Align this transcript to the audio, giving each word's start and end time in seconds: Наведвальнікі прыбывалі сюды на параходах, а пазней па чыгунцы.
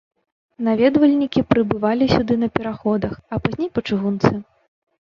Наведвальнікі 0.67 1.43
прыбывалі 1.53 2.09
сюды 2.15 2.41
на 2.45 2.51
параходах, 2.57 3.13
а 3.35 3.45
пазней 3.47 3.75
па 3.79 3.89
чыгунцы. 3.89 4.33